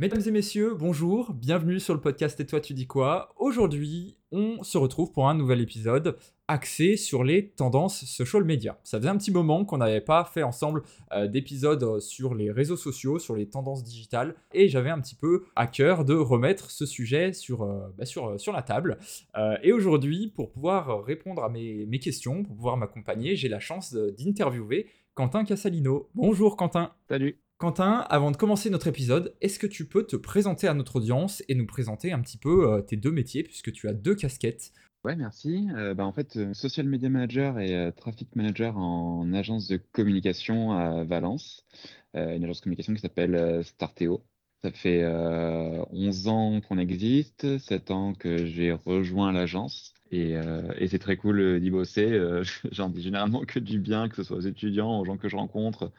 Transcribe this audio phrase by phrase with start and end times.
[0.00, 3.34] Mesdames et messieurs, bonjour, bienvenue sur le podcast Et toi tu dis quoi?
[3.36, 6.16] Aujourd'hui, on se retrouve pour un nouvel épisode
[6.48, 8.80] axé sur les tendances social media.
[8.82, 12.78] Ça faisait un petit moment qu'on n'avait pas fait ensemble euh, d'épisodes sur les réseaux
[12.78, 16.86] sociaux, sur les tendances digitales, et j'avais un petit peu à cœur de remettre ce
[16.86, 18.96] sujet sur, euh, bah, sur, sur la table.
[19.36, 23.60] Euh, et aujourd'hui, pour pouvoir répondre à mes, mes questions, pour pouvoir m'accompagner, j'ai la
[23.60, 26.08] chance d'interviewer Quentin Cassalino.
[26.14, 26.94] Bonjour Quentin.
[27.06, 27.38] Salut.
[27.60, 31.42] Quentin, avant de commencer notre épisode, est-ce que tu peux te présenter à notre audience
[31.46, 34.72] et nous présenter un petit peu euh, tes deux métiers, puisque tu as deux casquettes?
[35.04, 35.68] Ouais, merci.
[35.76, 40.72] Euh, bah, en fait, euh, social media manager et traffic manager en agence de communication
[40.72, 41.66] à Valence,
[42.14, 44.24] une agence de communication qui s'appelle Starteo.
[44.64, 49.92] Ça fait 11 ans qu'on existe, 7 ans que j'ai rejoint l'agence.
[50.10, 50.34] Et,
[50.78, 52.18] et c'est très cool d'y bosser.
[52.72, 55.36] J'en dis généralement que du bien, que ce soit aux étudiants, aux gens que je
[55.36, 55.92] rencontre,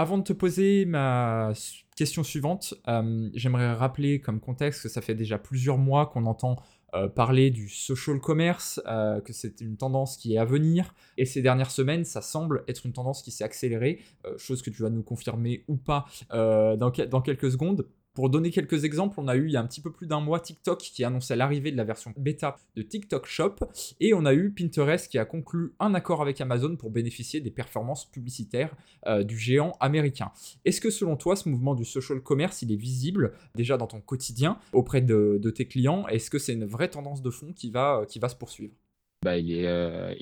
[0.00, 1.52] avant de te poser ma
[1.94, 6.56] question suivante, euh, j'aimerais rappeler comme contexte que ça fait déjà plusieurs mois qu'on entend
[6.94, 10.94] euh, parler du social commerce, euh, que c'est une tendance qui est à venir.
[11.18, 14.00] Et ces dernières semaines, ça semble être une tendance qui s'est accélérée,
[14.38, 17.86] chose que tu vas nous confirmer ou pas dans, dans quelques secondes.
[18.20, 20.20] Pour donner quelques exemples, on a eu il y a un petit peu plus d'un
[20.20, 23.54] mois TikTok qui annonçait l'arrivée de la version bêta de TikTok Shop
[23.98, 27.50] et on a eu Pinterest qui a conclu un accord avec Amazon pour bénéficier des
[27.50, 30.32] performances publicitaires euh, du géant américain.
[30.66, 34.02] Est-ce que selon toi, ce mouvement du social commerce, il est visible déjà dans ton
[34.02, 36.06] quotidien auprès de, tes clients?
[36.08, 38.74] Est-ce que c'est une vraie tendance de fond qui va, qui va se poursuivre?
[39.22, 40.14] Bah, il, est, euh,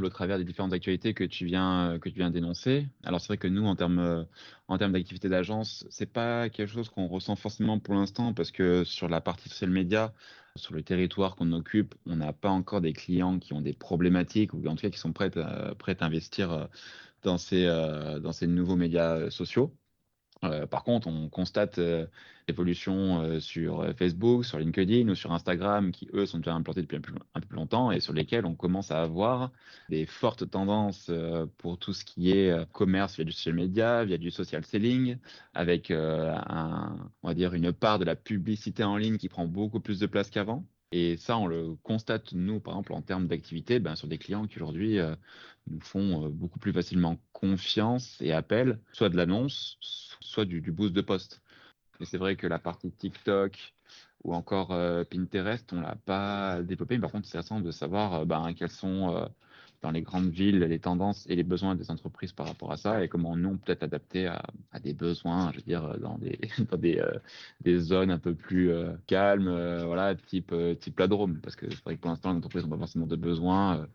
[0.00, 2.86] au travers des différentes actualités que tu viens, que tu viens d'énoncer.
[3.02, 4.24] Alors c'est vrai que nous, en termes, euh,
[4.68, 8.84] en termes d'activité d'agence, c'est pas quelque chose qu'on ressent forcément pour l'instant parce que
[8.84, 10.14] sur la partie social media,
[10.56, 14.54] sur le territoire qu'on occupe, on n'a pas encore des clients qui ont des problématiques
[14.54, 16.66] ou en tout cas qui sont prêts à, prêts à investir euh,
[17.22, 19.74] dans ces, dans ces nouveaux médias sociaux.
[20.44, 22.06] Euh, par contre, on constate euh,
[22.50, 27.00] euh, sur Facebook, sur LinkedIn ou sur Instagram, qui eux sont déjà implantés depuis un
[27.00, 29.50] peu, plus longtemps et sur lesquels on commence à avoir
[29.88, 31.10] des fortes tendances
[31.58, 35.16] pour tout ce qui est commerce via du social media, via du social selling,
[35.54, 39.98] avec on va dire une part de la publicité en ligne qui prend beaucoup plus
[39.98, 40.64] de place qu'avant.
[40.96, 44.46] Et ça, on le constate, nous, par exemple, en termes d'activité, ben, sur des clients
[44.46, 44.98] qui aujourd'hui
[45.66, 49.76] nous font beaucoup plus facilement confiance et appellent soit de l'annonce,
[50.20, 51.42] soit du, boost de poste.
[52.00, 53.74] Et c'est vrai que la partie TikTok
[54.24, 56.98] ou encore euh, Pinterest, on l'a pas développé.
[56.98, 59.26] par contre, c'est intéressant de savoir euh, ben, quelles sont euh,
[59.84, 63.04] dans les grandes villes les tendances et les besoins des entreprises par rapport à ça
[63.04, 64.42] et comment nous, peut-être adapter à,
[64.82, 66.38] des besoins, je veux dire, dans des,
[66.70, 67.02] dans des,
[67.60, 68.72] des zones un peu plus
[69.06, 69.50] calmes,
[69.84, 71.38] voilà, type, type la Drôme.
[71.40, 73.86] Parce que c'est vrai que pour l'instant, les entreprises n'ont pas forcément de besoins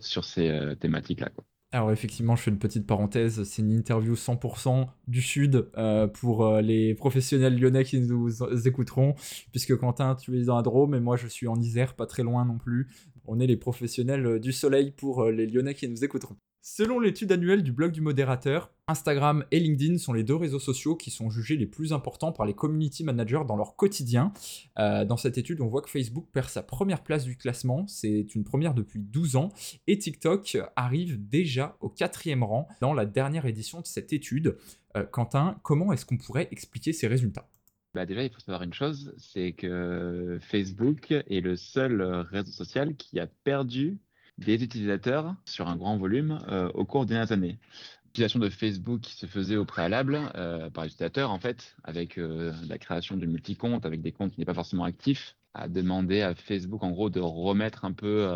[0.00, 1.30] sur ces thématiques-là.
[1.72, 6.46] Alors effectivement, je fais une petite parenthèse, c'est une interview 100% du Sud euh, pour
[6.46, 8.30] euh, les professionnels lyonnais qui nous
[8.66, 9.14] écouteront,
[9.50, 12.22] puisque Quentin, tu es dans la Drôme et moi je suis en Isère, pas très
[12.22, 12.88] loin non plus.
[13.26, 16.36] On est les professionnels du soleil pour euh, les Lyonnais qui nous écouteront.
[16.68, 20.96] Selon l'étude annuelle du blog du modérateur, Instagram et LinkedIn sont les deux réseaux sociaux
[20.96, 24.32] qui sont jugés les plus importants par les community managers dans leur quotidien.
[24.80, 28.34] Euh, dans cette étude, on voit que Facebook perd sa première place du classement, c'est
[28.34, 29.52] une première depuis 12 ans,
[29.86, 34.56] et TikTok arrive déjà au quatrième rang dans la dernière édition de cette étude.
[34.96, 37.48] Euh, Quentin, comment est-ce qu'on pourrait expliquer ces résultats?
[37.94, 42.96] Bah déjà, il faut savoir une chose, c'est que Facebook est le seul réseau social
[42.96, 44.00] qui a perdu
[44.38, 47.58] des utilisateurs sur un grand volume euh, au cours des dernières années.
[48.06, 52.52] L'utilisation de Facebook qui se faisait au préalable euh, par l'utilisateur, en fait, avec euh,
[52.68, 56.34] la création de multi-comptes, avec des comptes qui n'est pas forcément actifs, a demandé à
[56.34, 58.28] Facebook en gros de remettre un peu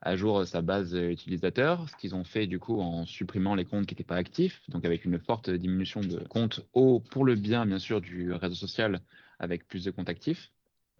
[0.00, 3.84] à jour sa base utilisateur, ce qu'ils ont fait du coup en supprimant les comptes
[3.84, 7.66] qui n'étaient pas actifs, donc avec une forte diminution de comptes au pour le bien
[7.66, 9.02] bien sûr du réseau social
[9.38, 10.50] avec plus de comptes actifs.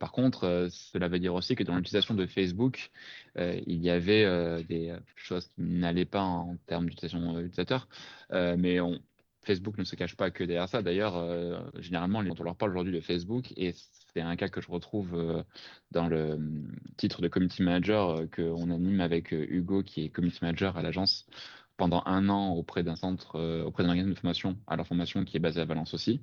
[0.03, 2.91] Par contre, euh, cela veut dire aussi que dans l'utilisation de Facebook,
[3.39, 7.87] euh, il y avait euh, des choses qui n'allaient pas en termes d'utilisation utilisateur,
[8.33, 8.79] mais
[9.45, 10.83] Facebook ne se cache pas que derrière ça.
[10.83, 11.15] D'ailleurs,
[11.79, 13.75] généralement, on leur parle aujourd'hui de Facebook et
[14.13, 15.45] c'est un cas que je retrouve
[15.93, 16.37] dans le
[16.97, 21.27] titre de community manager qu'on anime avec Hugo, qui est community manager à l'agence
[21.77, 25.37] pendant un an auprès d'un centre, auprès d'un organisme de formation à la formation qui
[25.37, 26.21] est basé à Valence aussi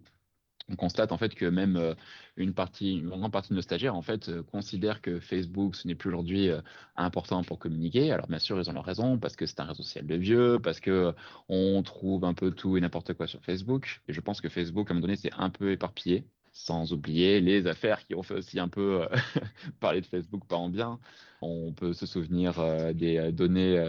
[0.70, 1.96] on constate en fait que même euh,
[2.38, 5.88] une partie, une grande partie de nos stagiaires en fait euh, considèrent que Facebook ce
[5.88, 6.62] n'est plus aujourd'hui euh,
[6.96, 8.12] important pour communiquer.
[8.12, 10.60] Alors bien sûr ils ont leur raison parce que c'est un réseau social de vieux,
[10.62, 11.14] parce que
[11.50, 14.02] on trouve un peu tout et n'importe quoi sur Facebook.
[14.08, 17.42] Et je pense que Facebook à un moment donné c'est un peu éparpillé, sans oublier
[17.42, 19.08] les affaires qui ont fait aussi un peu
[19.80, 21.00] parler de Facebook pas en bien.
[21.42, 22.54] On peut se souvenir
[22.94, 23.82] des données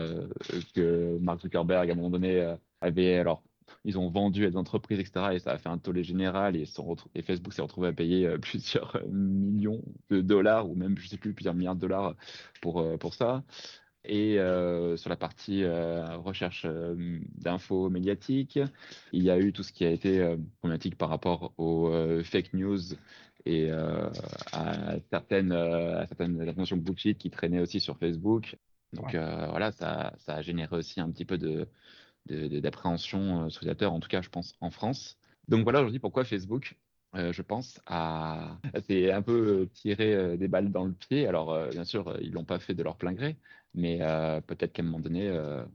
[0.75, 3.43] que Mark Zuckerberg à un moment donné avait alors
[3.85, 5.35] ils ont vendu à des entreprises, etc.
[5.35, 6.65] Et ça a fait un tollé général et,
[7.15, 11.17] et Facebook s'est retrouvé à payer euh, plusieurs millions de dollars ou même, je sais
[11.17, 12.15] plus, plusieurs milliards de dollars
[12.61, 13.45] pour, pour ça.
[14.05, 14.39] Et
[14.97, 15.63] sur la partie
[16.25, 16.67] recherche
[17.37, 18.59] d'infos médiatiques,
[19.13, 21.93] il y a eu tout ce qui a été problématique par rapport aux
[22.25, 22.79] fake news
[23.45, 28.57] et à certaines, à certaines informations bullshit qui traînaient aussi sur Facebook.
[28.95, 31.69] Donc voilà, ça, ça, a généré aussi un petit peu de,
[32.27, 35.19] d'appréhension sur les en tout cas, je pense, en France.
[35.49, 36.77] Donc voilà aujourd'hui pourquoi Facebook
[37.17, 38.59] euh, je pense, à.
[38.87, 41.27] C'est un peu tirer euh, des balles dans le pied.
[41.27, 43.37] Alors, euh, bien sûr, ils l'ont pas fait de leur plein gré,
[43.75, 43.99] mais
[44.47, 45.33] peut-être qu'à un moment donné,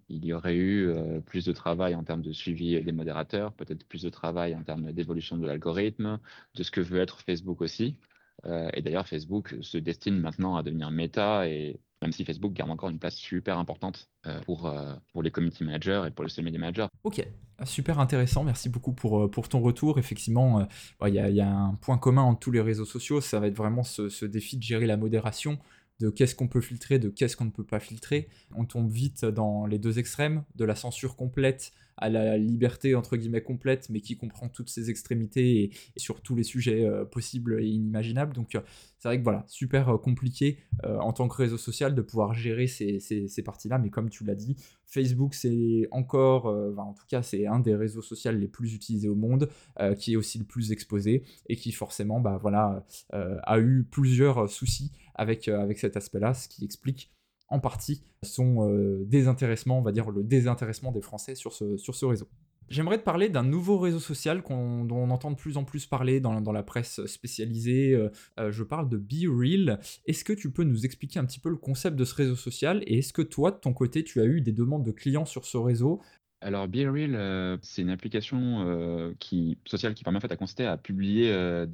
[0.09, 0.93] il y aurait eu
[1.25, 4.91] plus de travail en termes de suivi des modérateurs, peut-être plus de travail en termes
[4.91, 6.19] d'évolution de l'algorithme,
[6.55, 7.97] de ce que veut être Facebook aussi.
[8.45, 12.89] et d'ailleurs, Facebook se destine maintenant à devenir méta et même si Facebook garde encore
[12.89, 16.59] une place super importante euh, pour, euh, pour les community managers et pour les media
[16.59, 16.87] managers.
[17.03, 17.27] Ok,
[17.63, 19.97] super intéressant, merci beaucoup pour, euh, pour ton retour.
[19.97, 20.67] Effectivement,
[21.05, 23.57] il y, y, a un point commun entre tous les réseaux sociaux, ça va être
[23.57, 25.57] vraiment ce défi de gérer la modération
[25.99, 28.27] de qu'est-ce qu'on peut filtrer, de qu'est-ce qu'on ne peut pas filtrer.
[28.53, 33.17] On tombe vite dans les deux extrêmes, de la censure complète à la liberté entre
[33.17, 37.61] guillemets complète, mais qui comprend toutes ces extrémités et, sur tous les sujets euh, possibles
[37.61, 38.33] et inimaginables.
[38.33, 38.61] Donc euh,
[38.99, 42.67] c'est vrai que voilà, super euh, compliqué en tant que réseau social de pouvoir gérer
[42.67, 44.55] ces, ces, parties-là, mais comme tu l'as dit,
[44.85, 49.15] Facebook c'est encore, en tout cas c'est un des réseaux sociaux les plus utilisés au
[49.15, 49.49] monde,
[49.97, 54.91] qui est aussi le plus exposé et qui forcément bah, voilà, a eu plusieurs soucis
[55.15, 57.14] avec, avec cet aspect-là, ce qui explique
[57.47, 61.95] en partie son euh, désintéressement, on va dire le désintéressement des Français sur ce, sur
[61.95, 62.27] ce réseau.
[62.67, 66.19] J'aimerais te parler d'un nouveau réseau social dont on entend de plus en plus parler
[66.19, 67.93] dans, dans la presse spécialisée.
[67.93, 68.09] Euh,
[68.39, 69.79] euh, je parle de BeReal.
[70.07, 72.81] Est-ce que tu peux nous expliquer un petit peu le concept de ce réseau social
[72.87, 75.45] et est-ce que toi, de ton côté, tu as eu des demandes de clients sur
[75.45, 76.01] ce réseau
[76.45, 80.67] alors, BeReal, euh, c'est une application euh, qui, sociale qui permet en fait à consister
[80.67, 81.65] à publier euh,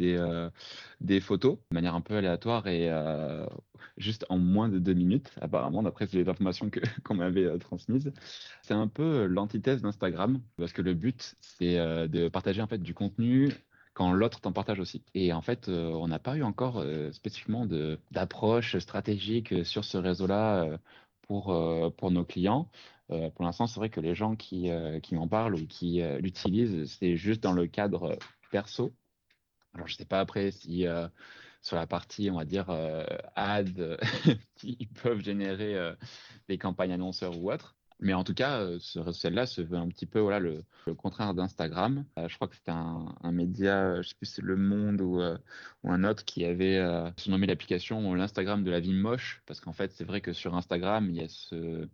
[1.01, 2.89] des, photos de manière un peu aléatoire et
[3.97, 8.13] juste en moins de deux minutes, apparemment, d'après les informations que, qu'on m'avait transmises.
[8.61, 11.75] C'est un peu l'antithèse d'Instagram, parce que le but, c'est
[12.07, 13.49] de partager en fait du contenu
[13.93, 15.03] quand l'autre t'en partage aussi.
[15.13, 16.81] Et en fait, on n'a pas eu encore
[17.11, 17.67] spécifiquement
[18.11, 20.79] d'approche stratégique sur ce réseau-là
[21.27, 21.53] pour,
[21.97, 22.69] pour nos clients.
[23.11, 26.01] Euh, pour l'instant, c'est vrai que les gens qui, euh, qui m'en parlent ou qui
[26.01, 28.17] euh, l'utilisent, c'est juste dans le cadre
[28.51, 28.93] perso.
[29.73, 30.85] Alors, je ne sais pas après si
[31.61, 32.69] sur la partie, on va dire,
[33.35, 33.97] ad,
[34.63, 35.95] ils peuvent générer
[36.49, 37.77] des campagnes annonceurs ou autres.
[37.99, 40.65] Mais en tout cas, ce réseau-là se veut un petit peu voilà, le,
[40.97, 42.03] contraire d'Instagram.
[42.17, 45.21] je crois que c'était un, média, je ne sais plus si c'est Le Monde ou,
[45.83, 46.81] ou, un autre, qui avait
[47.15, 49.41] surnommé l'application l'Instagram de la vie moche.
[49.45, 51.87] Parce qu'en fait, c'est vrai que sur Instagram, il y a ce,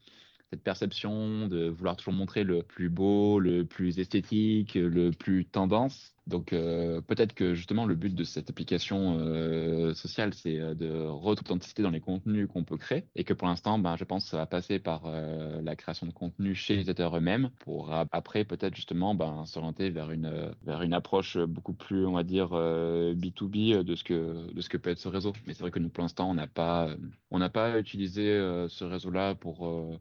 [0.52, 6.14] cette perception de vouloir toujours montrer le plus beau, le plus esthétique, le plus tendance.
[6.28, 11.06] Donc euh, peut-être que justement le but de cette application euh, sociale, c'est euh, de
[11.06, 14.32] retrouver dans les contenus qu'on peut créer et que pour l'instant, ben, je pense que
[14.32, 18.76] ça va passer par la création de contenu chez les utilisateurs eux-mêmes pour après peut-être
[18.76, 23.96] justement ben, s'orienter vers une, vers une approche beaucoup plus, on va dire, B2B de
[23.96, 25.34] ce, que, de ce que peut être ce réseau.
[25.46, 26.90] Mais c'est vrai que nous, pour l'instant, on n'a pas,
[27.32, 28.26] on n'a pas utilisé
[28.70, 30.00] ce réseau-là pour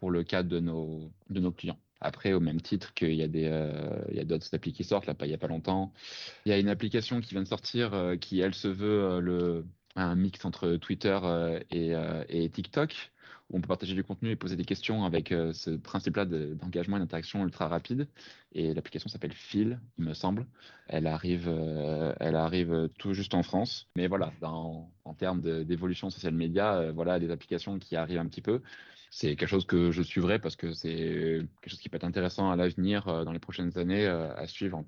[0.00, 1.78] pour le cas de nos, de nos clients.
[2.00, 4.84] Après, au même titre qu'il y a des, euh, il y a d'autres applis qui
[4.84, 5.92] sortent, là, pas, il n'y a pas longtemps.
[6.46, 9.20] Il y a une application qui vient de sortir euh, qui, elle, se veut euh,
[9.20, 9.66] le,
[9.96, 11.18] un mix entre Twitter
[11.70, 11.92] et,
[12.30, 13.12] et, TikTok,
[13.50, 17.00] où on peut partager du contenu et poser des questions avec ce principe-là d'engagement et
[17.00, 18.06] d'interaction ultra rapide.
[18.52, 20.46] Et l'application s'appelle Phil, il me semble.
[20.86, 21.48] Elle arrive,
[22.20, 23.88] elle arrive tout juste en France.
[23.96, 28.62] Mais voilà, en termes d'évolution social média, voilà des applications qui arrivent un petit peu
[29.10, 32.50] c'est quelque chose que je suivrai parce que c'est quelque chose qui peut être intéressant
[32.50, 34.84] à l'avenir euh, dans les prochaines années euh, à suivre en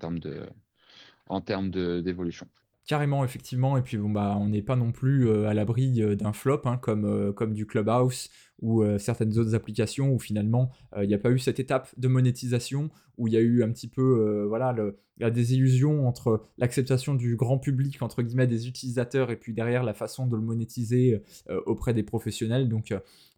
[1.41, 2.47] termes d'évolution.
[2.87, 3.77] Carrément, effectivement.
[3.77, 6.77] Et puis, bon, bah, on n'est pas non plus euh, à l'abri d'un flop, hein,
[6.77, 8.29] comme du Clubhouse
[8.61, 10.69] ou certaines autres applications où finalement,
[11.01, 13.69] il n'y a pas eu cette étape de monétisation, où il y a eu un
[13.71, 19.31] petit peu voilà, le, la désillusion entre l'acceptation du grand public, entre guillemets, des utilisateurs,
[19.31, 21.21] et puis derrière la façon de le monétiser
[21.65, 22.69] auprès des professionnels.
[22.69, 22.93] Donc,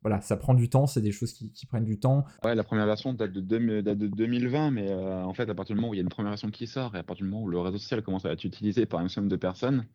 [0.06, 2.26] voilà, ça prend du temps, c'est des choses qui, prennent du temps.
[2.44, 5.82] Ouais, la première version date de, de 2020, mais euh, en fait, à partir du
[5.82, 7.42] moment où il y a une première version qui sort et à partir du moment
[7.44, 9.88] où le réseau social commence à être utilisé par un maximum de personnes,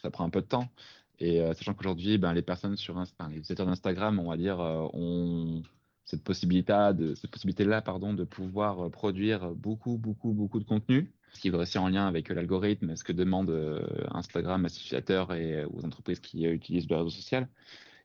[0.00, 0.70] ça prend un peu de temps.
[1.20, 4.86] Et euh, sachant qu'aujourd'hui, ben, les personnes sur les utilisateurs d'Instagram, on va dire, euh,
[4.92, 5.62] ont
[6.04, 11.40] cette possibilité, de, cette possibilité-là, pardon, de pouvoir produire beaucoup, beaucoup, beaucoup de contenu, ce
[11.40, 13.50] qui va aussi en lien avec l'algorithme, ce que demande
[14.12, 17.46] Instagram à ses utilisateurs et aux entreprises qui utilisent le réseau social.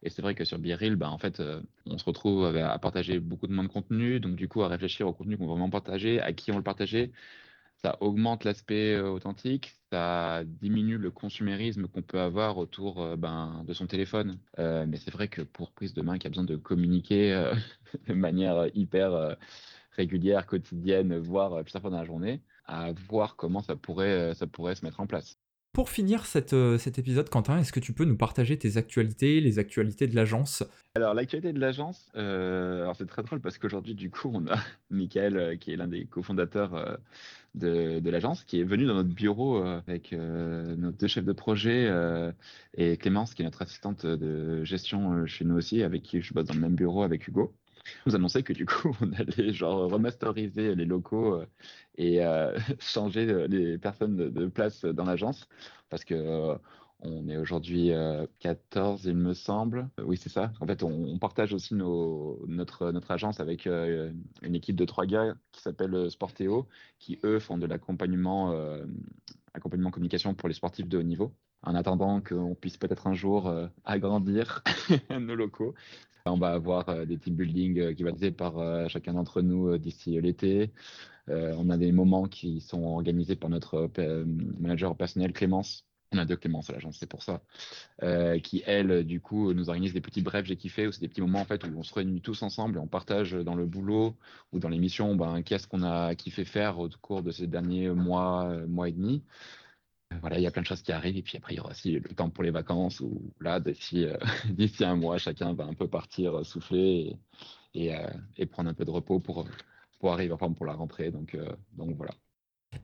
[0.01, 1.41] Et c'est vrai que sur Biril, bah, en fait,
[1.86, 5.08] on se retrouve à, partager beaucoup de moins de contenu, donc du coup à réfléchir
[5.08, 7.10] au contenu qu'on va vraiment partager, à qui on le partager.
[7.83, 13.87] Ça augmente l'aspect authentique, ça diminue le consumérisme qu'on peut avoir autour ben, de son
[13.87, 14.39] téléphone.
[14.57, 17.51] mais c'est vrai que pour prise de main qui a besoin de communiquer
[18.07, 19.37] de manière hyper
[19.91, 24.75] régulière, quotidienne, voire plusieurs fois dans la journée, à voir comment ça pourrait, ça pourrait
[24.75, 25.37] se mettre en place.
[25.73, 29.57] Pour finir euh, cet épisode, Quentin, est-ce que tu peux nous partager tes actualités, les
[29.57, 30.63] actualités de l'agence?
[30.93, 34.55] Alors, l'actualité de l'agence, euh, alors c'est très drôle parce qu'aujourd'hui, du coup, on a
[34.91, 36.99] Michael, euh, qui est l'un des cofondateurs
[37.55, 41.91] de, l'agence, qui est venu dans notre bureau avec nos deux chefs de projet
[42.77, 46.45] et Clémence, qui est notre assistante de gestion chez nous aussi, avec qui je bosse
[46.45, 47.51] dans le même bureau avec Hugo
[48.05, 51.45] nous annonçait que du coup, on allait genre remasteriser les locaux euh,
[51.97, 55.47] et euh, changer les personnes de, place dans l'agence
[55.89, 56.55] parce que euh,
[57.05, 57.91] on est aujourd'hui
[58.39, 59.89] 14, il me semble.
[60.05, 60.53] Oui, c'est ça.
[60.61, 65.61] En fait, on, partage aussi notre, notre agence avec une équipe de trois gars qui
[65.61, 66.65] s'appelle Sportéo,
[66.99, 68.55] qui eux font de l'accompagnement
[69.53, 73.53] accompagnement communication pour les sportifs de haut niveau en attendant qu'on puisse peut-être un jour
[73.86, 74.63] agrandir
[75.10, 75.74] nos locaux.
[76.25, 79.13] On va avoir euh, des team building euh, qui va être fait par euh, chacun
[79.13, 80.72] d'entre nous d'ici l'été.
[81.27, 83.89] on a des moments qui sont organisés par notre
[84.60, 85.86] manager personnel Clémence.
[86.13, 87.41] On a deux Clémence à l'agence, c'est pour ça.
[88.43, 91.22] qui, elle, du coup, nous organise des petits brefs j'ai kiffé, ou c'est des petits
[91.22, 94.15] moments en fait où on se réunit tous ensemble et on partage dans le boulot
[94.51, 98.65] ou dans l'émission ben, qu'est-ce qu'on a kiffé faire au cours de ces derniers mois,
[98.67, 99.24] mois et demi
[100.22, 101.17] voilà, il y a plein de choses qui arrivent.
[101.17, 104.05] Et puis après, il y aura aussi le temps pour les vacances où là, d'ici,
[104.05, 104.17] euh,
[104.50, 107.17] d'ici un mois, chacun va un peu partir euh, souffler
[107.74, 109.48] et, euh, prendre un peu de repos pour,
[110.00, 111.12] pour arriver en forme pour la rentrée.
[111.12, 111.38] Donc,
[111.74, 112.13] donc voilà.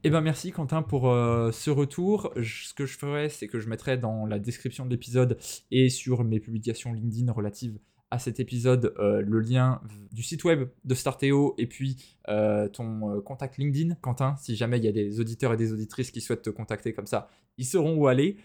[0.04, 2.32] Eh ben merci Quentin pour ce retour.
[2.36, 5.38] ce que je ferai, c'est que je mettrai dans la description de l'épisode
[5.70, 7.78] et sur mes publications LinkedIn relatives
[8.10, 9.80] à cet épisode euh, le lien
[10.12, 14.36] du site web de Starteo et puis euh, ton euh, contact LinkedIn, Quentin.
[14.36, 17.06] Si jamais il y a des auditeurs et des auditrices qui souhaitent te contacter comme
[17.06, 18.36] ça, ils sauront où aller.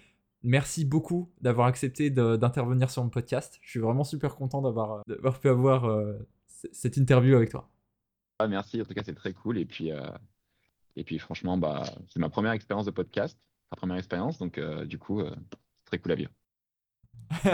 [0.43, 3.57] Merci beaucoup d'avoir accepté d'intervenir sur mon podcast.
[3.63, 5.91] Je suis vraiment super content d'avoir pu avoir
[6.71, 7.67] cette interview avec toi.
[8.37, 9.57] Ah, merci, en tout cas c'est très cool.
[9.57, 9.89] Et puis,
[10.95, 13.37] et puis franchement, bah, c'est ma première expérience de podcast,
[13.71, 16.31] ma première expérience, donc du coup, c'est très cool à vivre.
[17.43, 17.49] et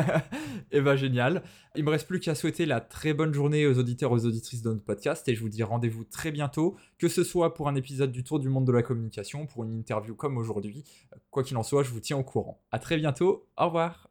[0.71, 1.43] eh ben génial.
[1.75, 4.69] Il me reste plus qu'à souhaiter la très bonne journée aux auditeurs, aux auditrices de
[4.69, 8.11] notre podcast et je vous dis rendez-vous très bientôt, que ce soit pour un épisode
[8.11, 10.83] du Tour du monde de la communication, pour une interview comme aujourd'hui.
[11.29, 12.61] Quoi qu'il en soit, je vous tiens au courant.
[12.71, 13.47] À très bientôt.
[13.57, 14.09] Au revoir.